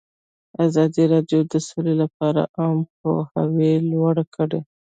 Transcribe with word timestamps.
ازادي 0.65 1.03
راډیو 1.13 1.39
د 1.51 1.53
سوله 1.67 1.93
لپاره 2.01 2.41
عامه 2.57 2.85
پوهاوي 2.99 3.73
لوړ 3.91 4.15
کړی. 4.35 4.59